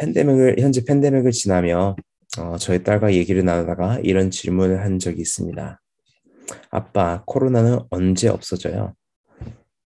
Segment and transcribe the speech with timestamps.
[0.00, 1.94] 팬데믹을 현재 팬데믹을 지나며
[2.38, 5.78] 어, 저희 딸과 얘기를 나누다가 이런 질문을 한 적이 있습니다.
[6.70, 8.94] 아빠, 코로나는 언제 없어져요?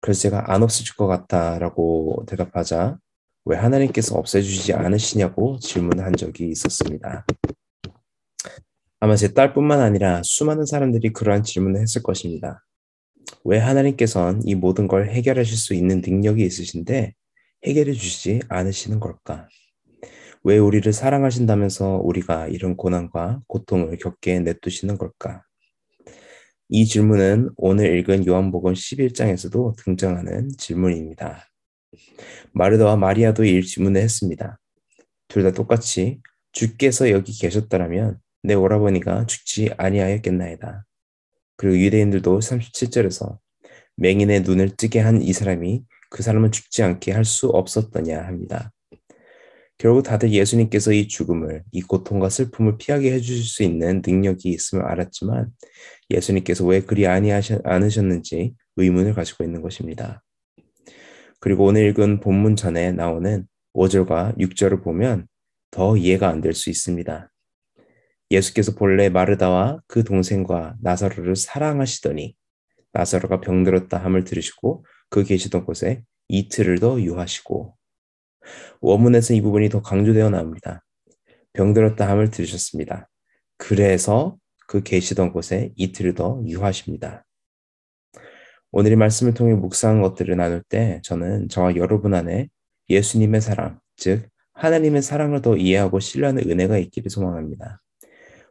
[0.01, 2.99] 그래서 제가 안 없어질 것 같다라고 대답하자
[3.45, 7.25] 왜 하나님께서 없애주지 않으시냐고 질문을 한 적이 있었습니다.
[8.99, 12.65] 아마 제 딸뿐만 아니라 수많은 사람들이 그러한 질문을 했을 것입니다.
[13.45, 17.15] 왜 하나님께서는 이 모든 걸 해결하실 수 있는 능력이 있으신데
[17.65, 19.49] 해결해 주시지 않으시는 걸까?
[20.43, 25.43] 왜 우리를 사랑하신다면서 우리가 이런 고난과 고통을 겪게 내두시는 걸까?
[26.69, 31.47] 이 질문은 오늘 읽은 요한복음 11장에서도 등장하는 질문입니다.
[32.53, 34.59] 마르다와 마리아도 이 질문을 했습니다.
[35.29, 36.21] 둘 다 똑같이
[36.53, 40.85] 주께서 여기 계셨더라면 내 오라버니가 죽지 아니하였겠나이다.
[41.57, 43.39] 그리고 유대인들도 37절에서
[43.97, 48.73] 맹인의 눈을 뜨게 한 이 사람이 그 사람은 죽지 않게 할 수 없었더냐 합니다.
[49.81, 55.49] 결국 다들 예수님께서 이 죽음을, 이 고통과 슬픔을 피하게 해주실 수 있는 능력이 있음을 알았지만
[56.11, 60.23] 예수님께서 왜 그리 아니하셨는지 의문을 가지고 있는 것입니다.
[61.41, 65.27] 그리고 오늘 읽은 본문 전에 나오는 5절과 6절을 보면
[65.71, 67.33] 더 이해가 안 될 수 있습니다.
[68.31, 72.37] 예수께서 본래 마르다와 그 동생과 나사로를 사랑하시더니
[72.93, 77.80] 나사로가 병들었다 함을 들으시고 그 계시던 곳에 이틀을 더 유하시고
[78.81, 80.83] 원문에서 이 부분이 더 강조되어 나옵니다.
[81.53, 83.09] 병들었다 함을 들으셨습니다.
[83.57, 84.37] 그래서
[84.67, 87.25] 그 계시던 곳에 이틀을 더 유하십니다.
[88.73, 92.49] 오늘 의 말씀을 통해 묵상한 것들을 나눌 때 저는 저와 여러분 안에
[92.89, 97.81] 예수님의 사랑, 즉 하나님의 사랑을 더 이해하고 신뢰하는 은혜가 있기를 소망합니다.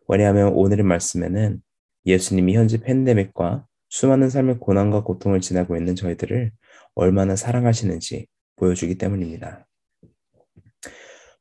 [0.10, 1.62] 왜냐하면 오늘의 말씀에는
[2.06, 6.52] 예수님이 현재 팬데믹과 수많은 삶의 고난과 고통을 지나고 있는 저희들을
[6.96, 9.69] 얼마나 사랑하시는지 보여주기 때문입니다.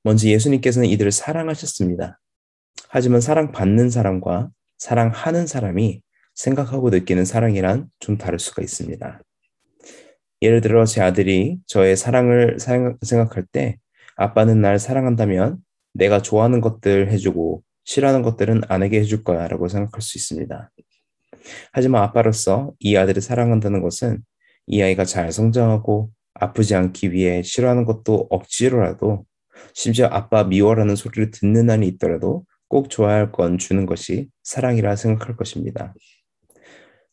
[0.09, 2.19] 먼저 예수님께서는 이들을 사랑하셨습니다.
[2.89, 6.00] 하지만 사랑받는 사람과 사랑하는 사람이
[6.34, 9.21] 생각하고 느끼는 사랑이란 좀 다를 수가 있습니다.
[10.41, 12.56] 예를 들어 제 아들이 저의 사랑을
[13.03, 13.77] 생각할 때
[14.16, 15.59] 아빠는 날 사랑한다면
[15.93, 20.71] 내가 좋아하는 것들 해주고 싫어하는 것들은 안 하게 해줄 거야 라고 생각할 수 있습니다.
[21.72, 24.22] 하지만 아빠로서 이 아들을 사랑한다는 것은
[24.69, 29.28] 이 아이가 잘 성장하고 아프지 않기 위해 싫어하는 것도 억지로라도
[29.75, 35.95] 심지어 아빠 미워라는 소리를 듣는 한이 있더라도 꼭 좋아할 건 주는 것이 사랑이라 생각할 것입니다.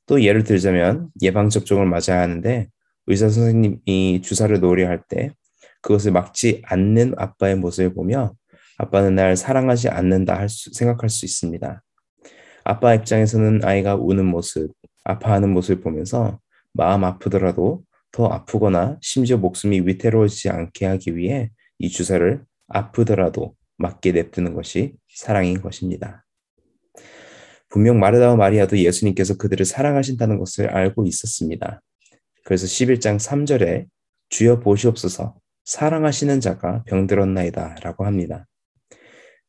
[0.06, 2.68] 또 예를 들자면 예방접종을 맞아야 하는데
[3.08, 5.32] 의사 선생님이 주사를 놓으려 할 때
[5.82, 8.34] 그것을 막지 않는 아빠의 모습을 보며
[8.78, 11.84] 아빠는 날 사랑하지 않는다 할 수, 생각할 수 있습니다.
[12.64, 14.74] 아빠 입장에서는 아이가 우는 모습,
[15.04, 16.40] 아파하는 모습을 보면서
[16.74, 24.53] 마음 아프더라도 더 아프거나 심지어 목숨이 위태로워지지 않게 하기 위해 이 주사를 아프더라도 맞게 냅두는
[24.53, 26.25] 것이 사랑인 것입니다.
[27.69, 31.81] 분명 마르다와 마리아도 예수님께서 그들을 사랑하신다는 것을 알고 있었습니다.
[32.44, 33.88] 그래서 11장 3절에
[34.30, 35.35] 주여 보시옵소서
[35.66, 38.47] 사랑하시는 자가 병들었나이다 라고 합니다.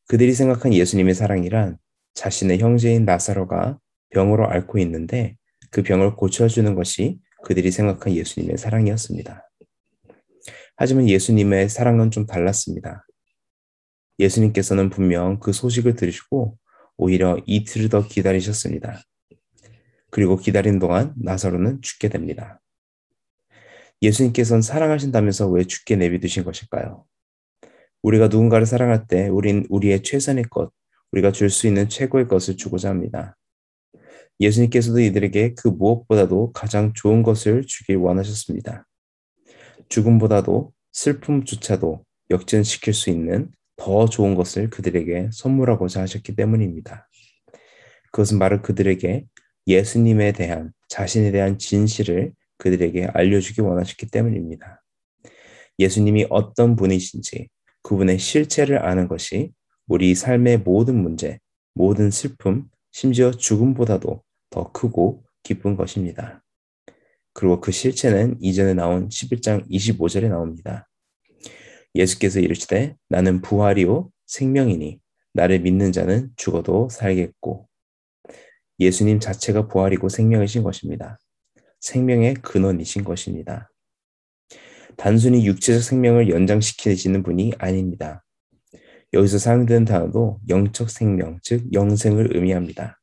[0.08, 1.78] 그들이 생각한 예수님의 사랑이란
[2.14, 3.78] 자신의 형제인 나사로가
[4.10, 5.36] 병으로 앓고 있는데
[5.70, 9.45] 그 병을 고쳐주는 것이 그들이 생각한 예수님의 사랑이었습니다.
[10.76, 13.06] 하지만 예수님의 사랑은 좀 달랐습니다.
[14.18, 16.58] 예수님께서는 분명 그 소식을 들으시고
[16.96, 19.02] 오히려 이틀을 더 기다리셨습니다.
[20.10, 22.60] 그리고 기다린 동안 나사로는 죽게 됩니다.
[24.02, 27.04] 예수님께서는 사랑하신다면서 왜 죽게 내비두신 것일까요?
[28.02, 30.70] 우리가 누군가를 사랑할 때 우린 우리의 최선의 것,
[31.12, 33.36] 우리가 줄 수 있는 최고의 것을 주고자 합니다.
[34.40, 38.86] 예수님께서도 이들에게 그 무엇보다도 가장 좋은 것을 주길 원하셨습니다.
[39.88, 47.08] 죽음보다도 슬픔조차도 역전시킬 수 있는 더 좋은 것을 그들에게 선물하고자 하셨기 때문입니다.
[48.10, 49.26] 그것은 바로 그들에게
[49.66, 54.82] 예수님에 대한 자신에 대한 진실을 그들에게 알려주기 원하셨기 때문입니다.
[55.78, 57.48] 예수님이 어떤 분이신지
[57.82, 59.52] 그분의 실체를 아는 것이
[59.86, 61.38] 우리 삶의 모든 문제,
[61.74, 66.42] 모든 슬픔, 심지어 죽음보다도 더 크고 기쁜 것입니다.
[67.36, 70.88] 그리고 그 실체는 이전에 나온 11장 25절에 나옵니다.
[71.94, 75.00] 예수께서 이르시되 나는 부활이요 생명이니
[75.34, 77.68] 나를 믿는 자는 죽어도 살겠고
[78.80, 81.18] 예수님 자체가 부활이고 생명이신 것입니다.
[81.80, 83.70] 생명의 근원이신 것입니다.
[84.96, 88.24] 단순히 육체적 생명을 연장시키시는 분이 아닙니다.
[89.12, 92.98] 여기서 사용되는 단어도 영적 생명, 즉 영생을 의미합니다.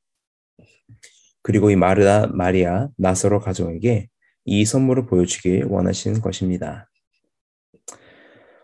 [1.43, 4.09] 그리고 이 마르다, 마리아, 나서로 가족에게
[4.45, 6.89] 이 선물을 보여주길 원하시는 것입니다.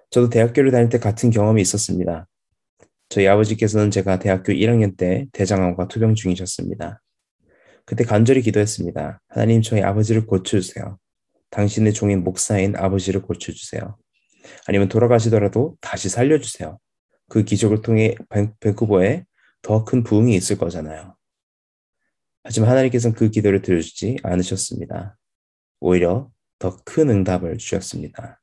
[0.10, 2.28] 저도 대학교를 다닐 때 같은 경험이 있었습니다.
[3.10, 7.02] 저희 아버지께서는 제가 대학교 1학년 때 대장암과 투병 중이셨습니다.
[7.86, 9.22] 그때 간절히 기도했습니다.
[9.28, 10.98] 하나님 저희 아버지를 고쳐주세요.
[11.50, 13.98] 당신의 종인 목사인 아버지를 고쳐주세요.
[14.68, 16.78] 아니면 돌아가시더라도 다시 살려주세요.
[17.30, 18.16] 그 기적을 통해
[18.60, 19.26] 밴쿠버에
[19.62, 21.16] 더 큰 부흥이 있을 거잖아요.
[22.44, 25.18] 하지만 하나님께서는 그 기도를 들어주지 않으셨습니다.
[25.80, 26.30] 오히려
[26.60, 28.42] 더 큰 응답을 주셨습니다.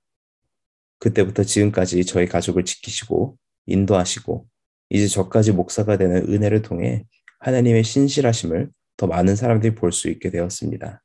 [0.99, 3.37] 그때부터 지금까지 저희 가족을 지키시고
[3.67, 4.47] 인도하시고
[4.91, 7.05] 이제 저까지 목사가 되는 은혜를 통해
[7.41, 11.03] 하나님의 신실하심을 더 많은 사람들이 볼 수 있게 되었습니다.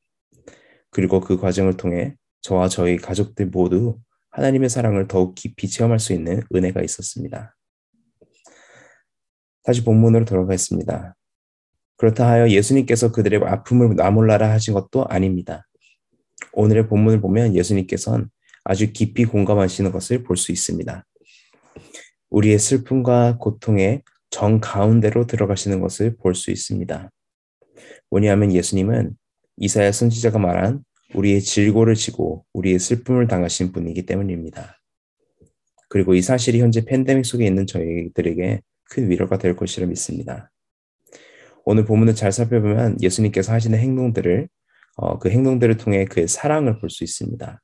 [0.91, 3.99] 그리고 그 과정을 통해 저와 저희 가족들 모두
[4.31, 7.55] 하나님의 사랑을 더욱 깊이 체험할 수 있는 은혜가 있었습니다.
[9.63, 11.15] 다시 본문으로 돌아가겠습니다.
[11.97, 15.67] 그렇다 하여 예수님께서 그들의 아픔을 나몰라라 하신 것도 아닙니다.
[16.53, 18.27] 오늘의 본문을 보면 예수님께서는
[18.63, 21.05] 아주 깊이 공감하시는 것을 볼 수 있습니다.
[22.29, 27.09] 우리의 슬픔과 고통의 정 가운데로 들어가시는 것을 볼 수 있습니다.
[28.09, 29.15] 뭐냐면 예수님은
[29.57, 30.83] 이사야 선지자가 말한
[31.13, 34.79] 우리의 질고를 지고 우리의 슬픔을 당하신 분이기 때문입니다.
[35.89, 40.49] 그리고 이 사실이 현재 팬데믹 속에 있는 저희들에게 큰 위로가 될 것이라 믿습니다.
[41.65, 44.47] 오늘 본문을 잘 살펴보면 예수님께서 하시는 행동들을
[44.97, 47.61] 어, 그 행동들을 통해 그의 사랑을 볼 수 있습니다.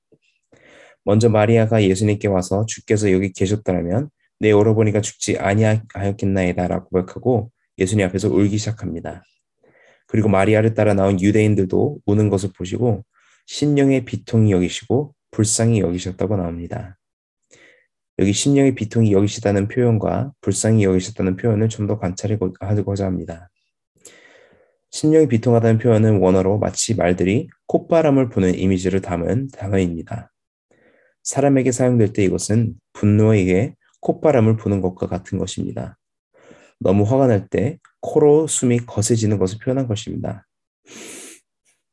[1.04, 4.10] 먼저 마리아가 예수님께 와서 주께서 여기 계셨더라면
[4.40, 9.24] 내 오라버니가 죽지 아니하였겠나이다라고 고백하고 예수님 앞에서 울기 시작합니다.
[10.08, 13.04] 그리고 마리아를 따라 나온 유대인들도 우는 것을 보시고
[13.48, 16.98] 심령의 비통이 여기시고 불쌍히 여기셨다고 나옵니다.
[18.20, 23.50] 여기 심령의 비통이 여기시다는 표현과 불쌍히 여기셨다는 표현을 좀 더 관찰해 하고자 합니다.
[24.98, 30.32] 심령이 비통하다는 표현은 원어로 마치 말들이 콧바람을 부는 이미지를 담은 단어입니다.
[31.22, 36.00] 사람에게 사용될 때 이것은 분노에게 콧바람을 부는 것과 같은 것입니다.
[36.80, 40.48] 너무 화가 날 때 코로 숨이 거세지는 것을 표현한 것입니다.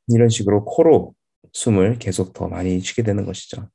[0.08, 1.14] 이런 식으로 코로
[1.52, 3.68] 숨을 계속 더 많이 쉬게 되는 것이죠.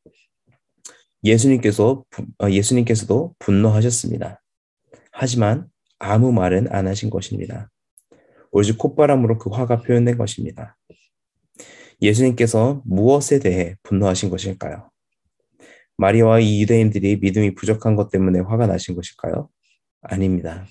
[1.24, 2.04] 예수님께서
[2.42, 4.42] 어, 예수님께서도 분노하셨습니다.
[5.12, 5.68] 하지만
[6.00, 7.70] 아무 말은 안 하신 것입니다.
[8.52, 10.78] 오직 콧바람으로 그 화가 표현된 것입니다.
[12.02, 14.90] 예수님께서 무엇에 대해 분노하신 것일까요?
[15.98, 19.50] 마리아와 이 유대인들이 믿음이 부족한 것 때문에 화가 나신 것일까요?
[20.02, 20.66] 아닙니다.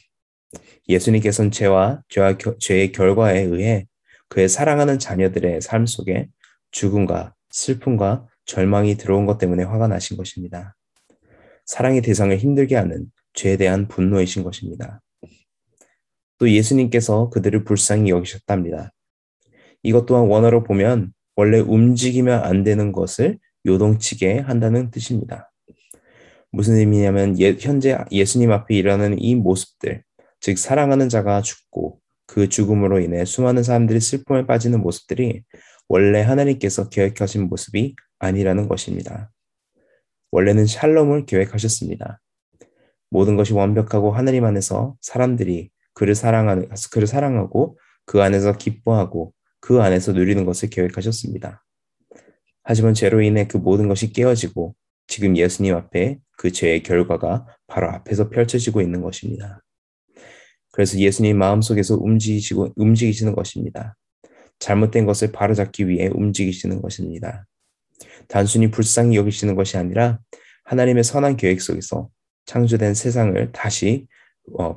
[0.89, 3.87] 예수님께서는 죄와 죄와 죄의 결과에 의해
[4.29, 6.29] 그의 사랑하는 자녀들의 삶 속에
[6.71, 10.75] 죽음과 슬픔과 절망이 들어온 것 때문에 화가 나신 것입니다.
[11.67, 15.03] 사랑의 대상을 힘들게 하는 죄에 대한 분노이신 것입니다.
[16.38, 18.93] 또 예수님께서 그들을 불쌍히 여기셨답니다.
[19.82, 25.52] 이것 또한 원어로 보면 원래 움직이면 안 되는 것을 요동치게 한다는 뜻입니다.
[26.50, 30.02] 무슨 의미냐면 예, 현재 예수님 앞에 일어나는 이 모습들,
[30.40, 35.43] 즉 사랑하는 자가 죽고 그 죽음으로 인해 수많은 사람들이 슬픔에 빠지는 모습들이
[35.88, 39.31] 원래 하나님께서 계획하신 모습이 아니라는 것입니다.
[40.31, 42.20] 원래는 샬롬을 계획하셨습니다.
[43.11, 50.12] 모든 것이 완벽하고 하나님 안에서 사람들이 그를 사랑하는 그를 사랑하고 그 안에서 기뻐하고 그 안에서
[50.12, 51.65] 누리는 것을 계획하셨습니다.
[52.62, 54.77] 하지만 죄로 인해 그 모든 것이 깨어지고
[55.09, 59.61] 지금 예수님 앞에 그 죄의 결과가 바로 앞에서 펼쳐지고 있는 것입니다.
[60.71, 63.97] 그래서 예수님 마음속에서 움직이시고 움직이시는 것입니다.
[64.61, 67.45] 잘못된 것을 바로잡기 위해 움직이시는 것입니다.
[68.28, 70.21] 단순히 불쌍히 여기시는 것이 아니라
[70.62, 72.09] 하나님의 선한 계획 속에서
[72.47, 74.18] 창조된 세상을 다시 어,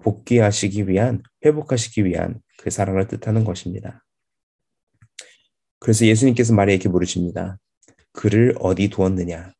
[0.04, 4.04] 복귀하시기 위한 회복하시기 위한 그 사랑을 뜻하는 것입니다.
[5.80, 7.58] 그래서 예수님께서 마리아에게 물으십니다.
[8.14, 9.52] 그를 어디 두었느냐?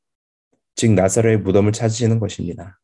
[0.76, 2.80] 즉 나사로의 무덤을 찾으시는 것입니다.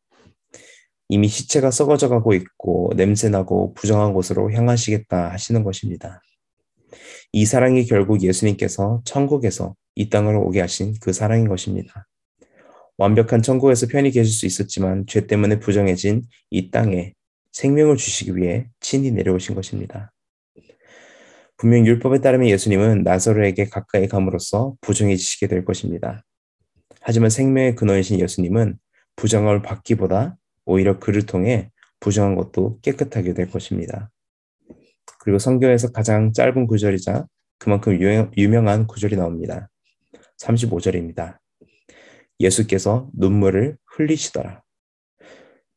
[1.09, 6.21] 이미 시체가 썩어져 가고 있고 냄새나고 부정한 곳으로 향하시겠다 하시는 것입니다.
[7.31, 12.07] 이 사랑이 결국 예수님께서 천국에서 이 땅으로 오게 하신 그 사랑인 것입니다.
[12.97, 17.13] 완벽한 천국에서 편히 계실 수 있었지만 죄 때문에 부정해진 이 땅에
[17.57, 20.13] 생명을 주시기 위해 친히 내려오신 것입니다.
[21.57, 26.23] 분명 율법에 따르면 예수님은 나사로에게 가까이 감으로써 부정해지시게 될 것입니다.
[27.01, 28.77] 하지만 생명의 근원이신 예수님은
[29.15, 34.11] 부정을 받기보다 오히려 그를 통해 부정한 것도 깨끗하게 될 것입니다.
[35.19, 37.25] 그리고 성경에서 가장 짧은 구절이자
[37.57, 37.99] 그만큼
[38.37, 39.67] 유명한 구절이 나옵니다.
[40.39, 41.39] 35절입니다.
[42.39, 44.61] 예수께서 눈물을 흘리시더라.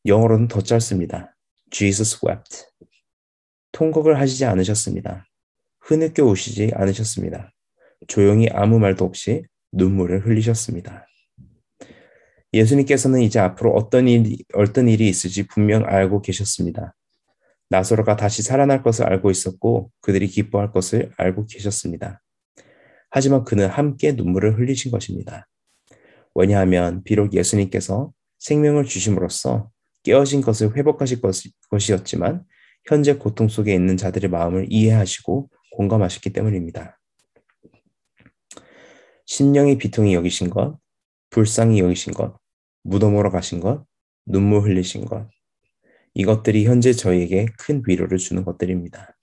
[0.05, 1.35] 영어로는 더 짧습니다.
[1.71, 2.65] Jesus wept.
[3.71, 5.25] 통곡을 하시지 않으셨습니다.
[5.79, 7.51] 흐느껴 오시지 않으셨습니다.
[8.07, 11.07] 조용히 아무 말도 없이 눈물을 흘리셨습니다.
[12.53, 16.93] 예수님께서는 이제 앞으로 어떤 일이, 어떤 일이 있을지 분명 알고 계셨습니다.
[17.69, 22.21] 나사로가 다시 살아날 것을 알고 있었고 그들이 기뻐할 것을 알고 계셨습니다.
[23.09, 25.47] 하지만 그는 함께 눈물을 흘리신 것입니다.
[26.35, 29.69] 왜냐하면 비록 예수님께서 생명을 주심으로써
[30.03, 31.19] 깨어진 것을 회복하실
[31.69, 32.43] 것이었지만
[32.85, 36.99] 현재 고통 속에 있는 자들의 마음을 이해하시고 공감하셨기 때문입니다.
[39.25, 40.77] 심령의 비통이 여기신 것,
[41.29, 42.37] 불쌍히 여기신 것,
[42.83, 43.85] 무덤으로 가신 것,
[44.25, 45.29] 눈물 흘리신 것,
[46.13, 49.15] 이것들이 현재 저희에게 큰 위로를 주는 것들입니다.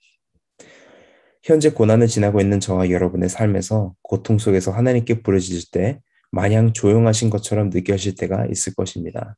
[1.43, 5.99] 현재 고난을 지나고 있는 저와 여러분의 삶에서 고통 속에서 하나님께 부르짖을 때
[6.31, 9.35] 마냥 조용하신 것처럼 느껴질 때가 있을 것입니다.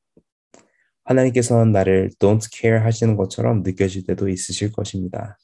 [1.03, 5.37] 하나님께서는 나를 don't care 하시는 것처럼 느껴질 때도 있으실 것입니다.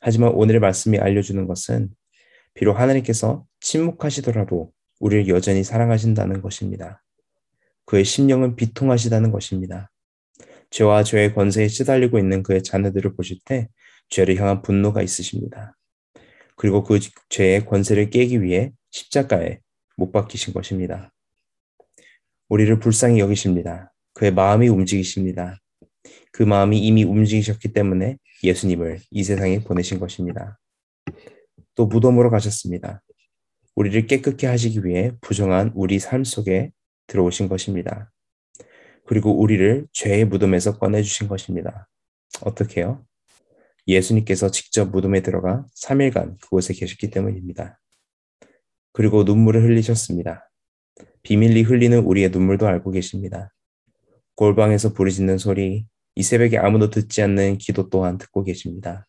[0.00, 1.90] 하지만 오늘의 말씀이 알려주는 것은
[2.54, 7.02] 비록 하나님께서 침묵하시더라도 우리를 여전히 사랑하신다는 것입니다.
[7.84, 9.90] 그의 심령은 비통하시다는 것입니다.
[10.70, 13.68] 죄와 죄의 권세에 시달리고 있는 그의 자녀들을 보실 때
[14.08, 15.76] 죄를 향한 분노가 있으십니다.
[16.56, 19.60] 그리고 그 죄의 권세를 깨기 위해 십자가에
[19.96, 21.12] 못 박히신 것입니다.
[22.48, 23.93] 우리를 불쌍히 여기십니다.
[24.14, 25.60] 그의 마음이 움직이십니다.
[26.32, 30.58] 그 마음이 이미 움직이셨기 때문에 예수님을 이 세상에 보내신 것입니다.
[31.74, 33.02] 또 무덤으로 가셨습니다.
[33.74, 36.70] 우리를 깨끗게 하시기 위해 부정한 우리 삶 속에
[37.06, 38.12] 들어오신 것입니다.
[39.06, 41.88] 그리고 우리를 죄의 무덤에서 꺼내주신 것입니다.
[42.40, 43.04] 어떻게요?
[43.86, 47.78] 예수님께서 직접 무덤에 들어가 3일간 그곳에 계셨기 때문입니다.
[48.92, 50.50] 그리고 눈물을 흘리셨습니다.
[51.22, 53.53] 비밀리 흘리는 우리의 눈물도 알고 계십니다.
[54.36, 55.86] 골방에서 부르짖는 소리,
[56.16, 59.06] 이 새벽에 아무도 듣지 않는 기도 또한 듣고 계십니다.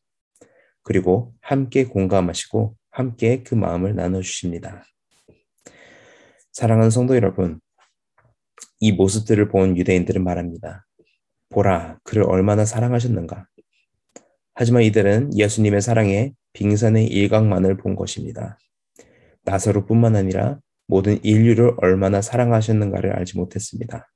[0.83, 4.83] 그리고 함께 공감하시고 함께 그 마음을 나눠주십니다.
[6.51, 7.59] 사랑하는 성도 여러분,
[8.79, 10.85] 이 모습들을 본 유대인들은 말합니다.
[11.49, 13.47] 보라, 그를 얼마나 사랑하셨는가.
[14.53, 18.57] 하지만 이들은 예수님의 사랑에 빙산의 일각만을 본 것입니다.
[19.43, 24.07] 나사로뿐만 아니라 모든 인류를 얼마나 사랑하셨는가를 알지 못했습니다.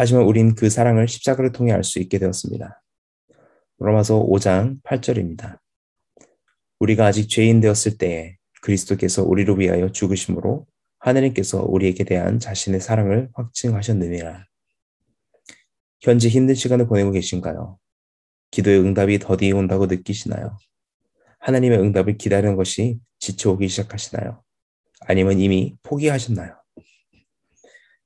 [0.00, 2.80] 하지만 우린 그 사랑을 십자가를 통해 알 수 있게 되었습니다.
[3.78, 5.58] 로마서 5장 8절입니다.
[6.78, 10.68] 우리가 아직 죄인 되었을 때에 그리스도께서 우리를 위하여 죽으심으로
[11.00, 14.46] 하느님께서 우리에게 대한 자신의 사랑을 확증하셨느니라.
[16.00, 17.76] 현재 힘든 시간을 보내고 계신가요?
[18.52, 20.56] 기도의 응답이 더디 온다고 느끼시나요?
[21.40, 24.44] 하나님의 응답을 기다리는 것이 지쳐오기 시작하시나요?
[25.00, 26.54] 아니면 이미 포기하셨나요?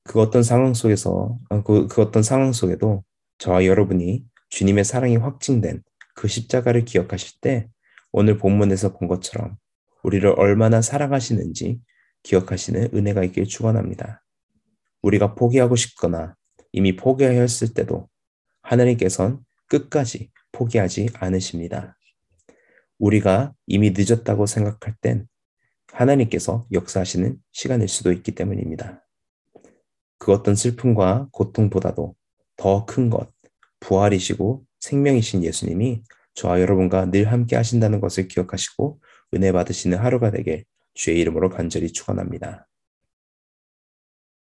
[0.03, 3.03] 그 어떤 상황 속에서, 어, 그, 그 어떤 상황 속에도
[3.37, 5.81] 저와 여러분이 주님의 사랑이 확증된
[6.15, 7.69] 그 십자가를 기억하실 때
[8.11, 9.57] 오늘 본문에서 본 것처럼
[10.03, 11.79] 우리를 얼마나 사랑하시는지
[12.23, 14.23] 기억하시는 은혜가 있길 축원합니다.
[15.01, 16.35] 우리가 포기하고 싶거나
[16.71, 18.07] 이미 포기하였을 때도
[18.61, 21.97] 하나님께선 끝까지 포기하지 않으십니다.
[22.99, 25.27] 우리가 이미 늦었다고 생각할 땐
[25.91, 29.02] 하나님께서 역사하시는 시간일 수도 있기 때문입니다.
[30.23, 32.15] 그 어떤 슬픔과 고통보다도
[32.55, 33.29] 더 큰 것,
[33.81, 36.01] 부활이시고 생명이신 예수님이
[36.33, 38.99] 저와 여러분과 늘 함께 하신다는 것을 기억하시고
[39.33, 40.63] 은혜 받으시는 하루가 되길
[40.93, 42.67] 주의 이름으로 간절히 축원합니다.